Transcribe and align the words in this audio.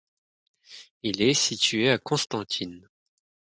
Il 1.03 1.21
est 1.21 1.35
situé 1.35 1.91
à 1.91 1.99
Constantine. 1.99 2.89